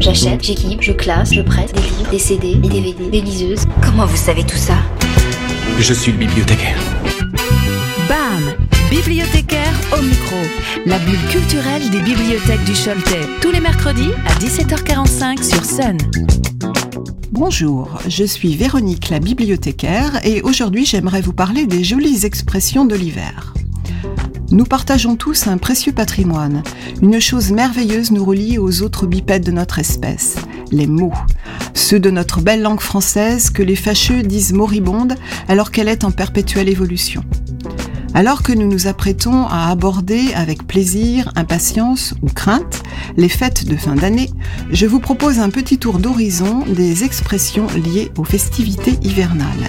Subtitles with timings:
[0.00, 3.64] J'achète, j'équipe, je classe, je prête des livres, des CD, des DVD, des liseuses.
[3.82, 4.76] Comment vous savez tout ça?
[5.80, 6.78] Je suis le bibliothécaire.
[8.08, 8.54] BAM
[8.90, 10.36] Bibliothécaire au micro.
[10.86, 13.26] La bulle culturelle des bibliothèques du Choletais.
[13.40, 15.98] Tous les mercredis à 17h45 sur Sun.
[17.32, 22.94] Bonjour, je suis Véronique la bibliothécaire et aujourd'hui j'aimerais vous parler des jolies expressions de
[22.94, 23.52] l'hiver.
[24.50, 26.62] Nous partageons tous un précieux patrimoine.
[27.02, 30.36] Une chose merveilleuse nous relie aux autres bipèdes de notre espèce,
[30.72, 31.12] les mots.
[31.74, 35.14] Ceux de notre belle langue française que les fâcheux disent moribonde
[35.48, 37.22] alors qu'elle est en perpétuelle évolution.
[38.14, 42.82] Alors que nous nous apprêtons à aborder avec plaisir, impatience ou crainte
[43.16, 44.30] les fêtes de fin d'année,
[44.70, 49.68] je vous propose un petit tour d'horizon des expressions liées aux festivités hivernales.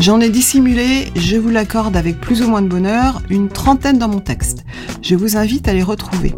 [0.00, 4.08] J'en ai dissimulé, je vous l'accorde avec plus ou moins de bonheur, une trentaine dans
[4.08, 4.64] mon texte.
[5.00, 6.34] Je vous invite à les retrouver.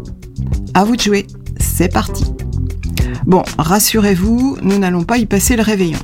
[0.73, 1.27] À vous de jouer,
[1.59, 2.23] c'est parti.
[3.25, 5.99] Bon, rassurez-vous, nous n'allons pas y passer le réveillon.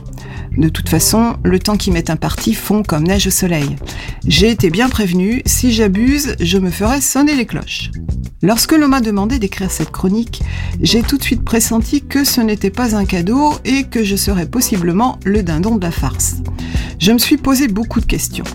[0.58, 3.76] De toute façon, le temps qui m'est imparti fond comme neige au soleil.
[4.26, 7.92] J'ai été bien prévenu, si j'abuse, je me ferai sonner les cloches.
[8.42, 10.44] Lorsque l'on m'a demandé d'écrire cette chronique,
[10.82, 14.46] j'ai tout de suite pressenti que ce n'était pas un cadeau et que je serais
[14.46, 16.38] possiblement le dindon de la farce.
[17.00, 18.46] Je me suis posé beaucoup de questions.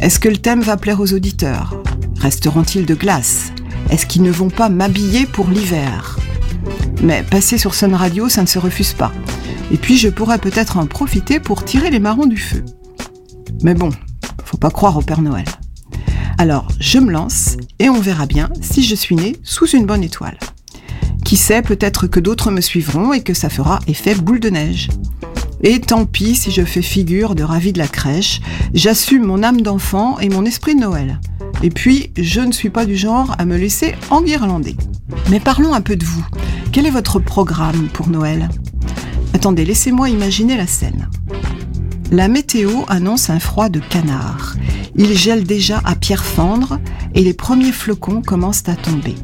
[0.00, 1.82] Est-ce que le thème va plaire aux auditeurs?
[2.20, 3.52] Resteront-ils de glace?
[3.90, 6.18] Est-ce qu'ils ne vont pas m'habiller pour l'hiver?
[7.02, 9.12] Mais passer sur Sun Radio, ça ne se refuse pas.
[9.70, 12.64] Et puis je pourrais peut-être en profiter pour tirer les marrons du feu.
[13.62, 13.90] Mais bon,
[14.44, 15.44] faut pas croire au Père Noël.
[16.38, 20.04] Alors je me lance et on verra bien si je suis né sous une bonne
[20.04, 20.38] étoile.
[21.24, 24.88] Qui sait, peut-être que d'autres me suivront et que ça fera effet boule de neige.
[25.62, 28.40] Et tant pis si je fais figure de ravi de la crèche,
[28.72, 31.20] j'assume mon âme d'enfant et mon esprit de Noël.
[31.62, 34.76] Et puis, je ne suis pas du genre à me laisser enguirlander.
[35.28, 36.24] Mais parlons un peu de vous.
[36.70, 38.48] Quel est votre programme pour Noël?
[39.34, 41.08] Attendez, laissez-moi imaginer la scène.
[42.10, 44.56] La météo annonce un froid de canard.
[44.96, 46.80] Il gèle déjà à pierre fendre
[47.14, 49.14] et les premiers flocons commencent à tomber.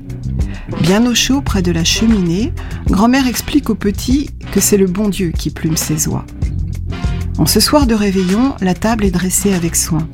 [0.82, 2.52] Bien au chaud près de la cheminée,
[2.86, 6.26] grand-mère explique aux petits que c'est le bon Dieu qui plume ses oies.
[7.38, 10.06] En ce soir de réveillon, la table est dressée avec soin.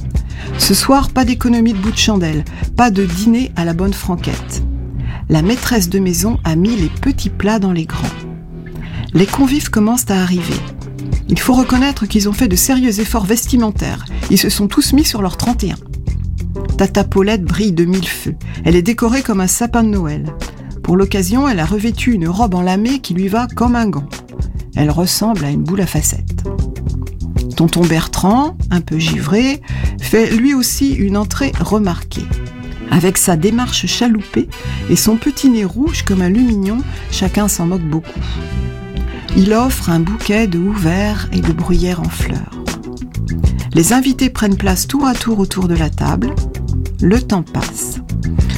[0.59, 2.45] Ce soir, pas d'économie de bout de chandelle,
[2.77, 4.63] pas de dîner à la bonne franquette.
[5.29, 8.07] La maîtresse de maison a mis les petits plats dans les grands
[9.13, 10.55] les convives commencent à arriver.
[11.29, 14.05] Il faut reconnaître qu'ils ont fait de sérieux efforts vestimentaires.
[14.31, 15.77] Ils se sont tous mis sur leur 31.
[16.77, 18.35] Tata Paulette brille de mille feux.
[18.65, 20.35] Elle est décorée comme un sapin de Noël.
[20.83, 24.09] Pour l'occasion, elle a revêtu une robe en lamé qui lui va comme un gant.
[24.77, 26.45] Elle ressemble à une boule à facettes.
[27.57, 29.61] Tonton Bertrand, un peu givré,
[30.01, 32.25] fait lui aussi une entrée remarquée.
[32.91, 34.49] Avec sa démarche chaloupée
[34.89, 36.79] et son petit nez rouge comme un lumignon,
[37.13, 38.21] chacun s'en moque beaucoup.
[39.37, 42.63] Il offre un bouquet de houverts verts et de bruyères en fleurs.
[43.73, 46.35] Les invités prennent place tour à tour autour de la table.
[47.01, 48.01] Le temps passe.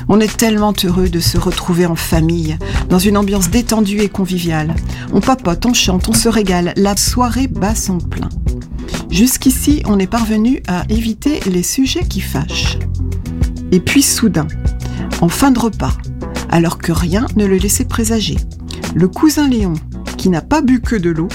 [0.08, 4.74] On est tellement heureux de se retrouver en famille, dans une ambiance détendue et conviviale.
[5.12, 6.72] On papote, on chante, on se régale.
[6.76, 8.30] La soirée bat son plein.
[9.10, 12.78] Jusqu'ici, on est parvenu à éviter les sujets qui fâchent.
[13.70, 14.48] Et puis soudain,
[15.20, 15.96] en fin de repas,
[16.50, 18.36] alors que rien ne le laissait présager,
[18.94, 19.74] le cousin Léon,
[20.22, 21.26] qui n'a pas bu que de l'eau,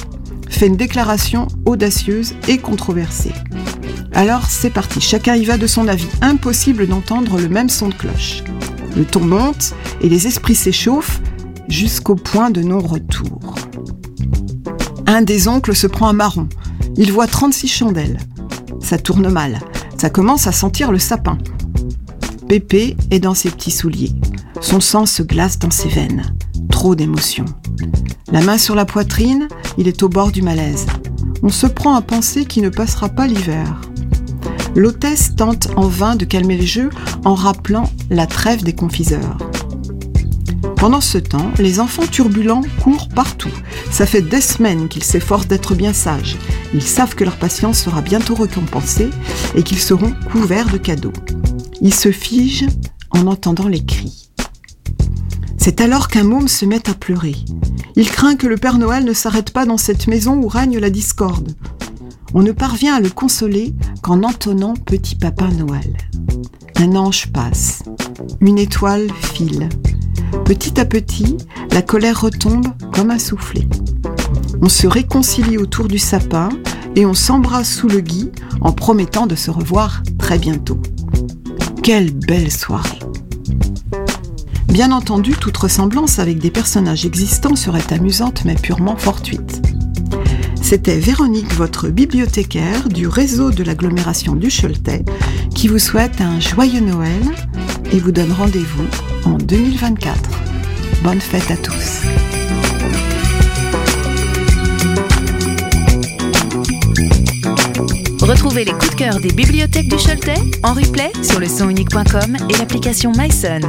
[0.48, 3.34] fait une déclaration audacieuse et controversée.
[4.14, 6.08] Alors c'est parti, chacun y va de son avis.
[6.22, 8.46] Impossible d'entendre le même son de cloche.
[8.96, 11.20] Le ton monte et les esprits s'échauffent
[11.68, 13.56] jusqu'au point de non-retour.
[15.06, 16.48] Un des oncles se prend un marron.
[16.96, 18.19] Il voit 36 chandelles.
[18.80, 19.59] Ça tourne mal.
[19.98, 21.38] Ça commence à sentir le sapin.
[22.48, 24.14] Pépé est dans ses petits souliers.
[24.62, 26.34] Son sang se glace dans ses veines.
[26.72, 27.44] Trop d'émotions.
[28.29, 30.85] La main sur la poitrine, il est au bord du malaise.
[31.43, 33.79] On se prend à penser qu'il ne passera pas l'hiver.
[34.75, 36.89] L'hôtesse tente en vain de calmer les jeux
[37.23, 39.38] en rappelant la trêve des confiseurs.
[40.75, 43.53] Pendant ce temps, les enfants turbulents courent partout.
[43.91, 46.38] Ça fait des semaines qu'ils s'efforcent d'être bien sages.
[46.73, 49.09] Ils savent que leur patience sera bientôt récompensée
[49.56, 51.13] et qu'ils seront couverts de cadeaux.
[51.81, 52.68] Ils se figent
[53.12, 54.26] en entendant les cris.
[55.68, 57.36] C'est alors qu'un môme se met à pleurer.
[57.98, 60.90] Il craint que le Père Noël ne s'arrête pas dans cette maison où règne la
[60.90, 61.58] discorde.
[62.34, 65.98] On ne parvient à le consoler qu'en entonnant Petit Papa Noël.
[66.78, 67.84] Un ange passe,
[68.40, 69.68] une étoile file.
[70.46, 71.36] Petit à petit,
[71.74, 73.68] la colère retombe comme un soufflet.
[74.62, 76.48] On se réconcilie autour du sapin
[76.96, 78.31] et on s'embrasse sous le gui
[78.62, 80.80] en promettant de se revoir très bientôt.
[81.84, 83.00] Quelle belle soirée
[84.68, 89.62] Bien entendu, toute ressemblance avec des personnages existants serait amusante mais purement fortuite.
[90.62, 95.06] C'était Véronique, votre bibliothécaire du réseau de l'agglomération du Choletais,
[95.56, 97.22] qui vous souhaite un joyeux Noël
[97.94, 98.86] et vous donne rendez-vous
[99.25, 100.19] en 2024.
[101.04, 102.02] Bonne fête à tous.
[108.22, 112.58] Retrouvez les coups de cœur des bibliothèques du Choletais en replay sur le sonunique.com et
[112.58, 113.62] l'application MySon.